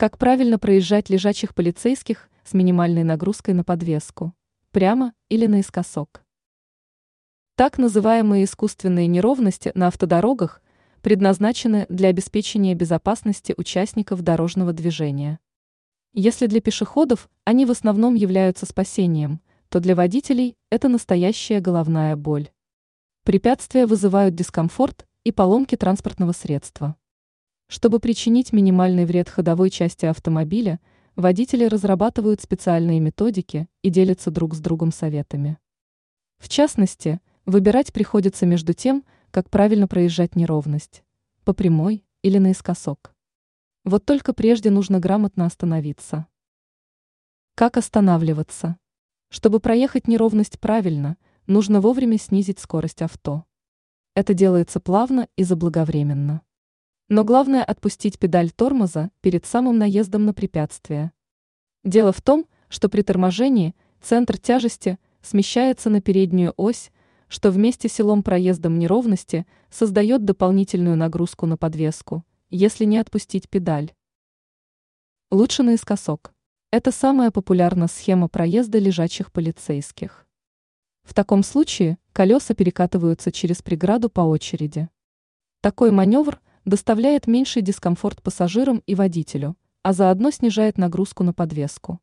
Как 0.00 0.16
правильно 0.16 0.58
проезжать 0.58 1.10
лежачих 1.10 1.54
полицейских 1.54 2.30
с 2.42 2.54
минимальной 2.54 3.04
нагрузкой 3.04 3.52
на 3.52 3.64
подвеску? 3.64 4.32
Прямо 4.70 5.12
или 5.28 5.44
наискосок? 5.44 6.24
Так 7.54 7.76
называемые 7.76 8.44
искусственные 8.44 9.08
неровности 9.08 9.72
на 9.74 9.88
автодорогах 9.88 10.62
предназначены 11.02 11.84
для 11.90 12.08
обеспечения 12.08 12.74
безопасности 12.74 13.52
участников 13.58 14.22
дорожного 14.22 14.72
движения. 14.72 15.38
Если 16.14 16.46
для 16.46 16.62
пешеходов 16.62 17.28
они 17.44 17.66
в 17.66 17.70
основном 17.70 18.14
являются 18.14 18.64
спасением, 18.64 19.42
то 19.68 19.80
для 19.80 19.94
водителей 19.94 20.56
это 20.70 20.88
настоящая 20.88 21.60
головная 21.60 22.16
боль. 22.16 22.48
Препятствия 23.24 23.84
вызывают 23.84 24.34
дискомфорт 24.34 25.06
и 25.24 25.30
поломки 25.30 25.76
транспортного 25.76 26.32
средства. 26.32 26.96
Чтобы 27.70 28.00
причинить 28.00 28.52
минимальный 28.52 29.04
вред 29.04 29.28
ходовой 29.28 29.70
части 29.70 30.04
автомобиля, 30.04 30.80
водители 31.14 31.66
разрабатывают 31.66 32.40
специальные 32.40 32.98
методики 32.98 33.68
и 33.82 33.90
делятся 33.90 34.32
друг 34.32 34.56
с 34.56 34.58
другом 34.58 34.90
советами. 34.90 35.56
В 36.38 36.48
частности, 36.48 37.20
выбирать 37.46 37.92
приходится 37.92 38.44
между 38.44 38.72
тем, 38.72 39.04
как 39.30 39.50
правильно 39.50 39.86
проезжать 39.86 40.34
неровность– 40.34 41.04
по 41.44 41.52
прямой 41.54 42.04
или 42.22 42.38
наискосок. 42.38 43.14
Вот 43.84 44.04
только 44.04 44.34
прежде 44.34 44.70
нужно 44.70 44.98
грамотно 44.98 45.46
остановиться. 45.46 46.26
Как 47.54 47.76
останавливаться? 47.76 48.78
Чтобы 49.28 49.60
проехать 49.60 50.08
неровность 50.08 50.58
правильно, 50.58 51.16
нужно 51.46 51.80
вовремя 51.80 52.18
снизить 52.18 52.58
скорость 52.58 53.00
авто. 53.00 53.44
Это 54.16 54.34
делается 54.34 54.80
плавно 54.80 55.28
и 55.36 55.44
заблаговременно. 55.44 56.42
Но 57.12 57.24
главное 57.24 57.64
отпустить 57.64 58.20
педаль 58.20 58.52
тормоза 58.52 59.10
перед 59.20 59.44
самым 59.44 59.76
наездом 59.78 60.26
на 60.26 60.32
препятствие. 60.32 61.10
Дело 61.82 62.12
в 62.12 62.22
том, 62.22 62.46
что 62.68 62.88
при 62.88 63.02
торможении 63.02 63.74
центр 64.00 64.38
тяжести 64.38 64.96
смещается 65.20 65.90
на 65.90 66.00
переднюю 66.00 66.54
ось, 66.56 66.92
что 67.26 67.50
вместе 67.50 67.88
с 67.88 67.94
силом 67.94 68.22
проездом 68.22 68.78
неровности 68.78 69.44
создает 69.70 70.24
дополнительную 70.24 70.96
нагрузку 70.96 71.46
на 71.46 71.56
подвеску, 71.56 72.24
если 72.48 72.84
не 72.84 72.98
отпустить 72.98 73.48
педаль. 73.48 73.92
Лучше 75.32 75.64
наискосок. 75.64 76.32
Это 76.70 76.92
самая 76.92 77.32
популярная 77.32 77.88
схема 77.88 78.28
проезда 78.28 78.78
лежачих 78.78 79.32
полицейских. 79.32 80.28
В 81.02 81.12
таком 81.12 81.42
случае 81.42 81.98
колеса 82.12 82.54
перекатываются 82.54 83.32
через 83.32 83.62
преграду 83.62 84.10
по 84.10 84.20
очереди. 84.20 84.88
Такой 85.60 85.90
маневр– 85.90 86.40
доставляет 86.64 87.26
меньший 87.26 87.62
дискомфорт 87.62 88.22
пассажирам 88.22 88.82
и 88.86 88.94
водителю, 88.94 89.56
а 89.82 89.92
заодно 89.92 90.30
снижает 90.30 90.78
нагрузку 90.78 91.22
на 91.24 91.32
подвеску. 91.32 92.00